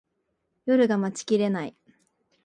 [0.65, 1.75] 夜が待ちきれない